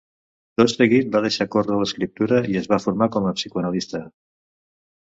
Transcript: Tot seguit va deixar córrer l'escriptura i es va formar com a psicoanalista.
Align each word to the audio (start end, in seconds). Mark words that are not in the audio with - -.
Tot 0.61 0.71
seguit 0.71 1.11
va 1.17 1.21
deixar 1.25 1.47
córrer 1.57 1.77
l'escriptura 1.83 2.41
i 2.55 2.59
es 2.63 2.69
va 2.73 2.83
formar 2.87 3.13
com 3.19 3.31
a 3.35 3.39
psicoanalista. 3.41 4.07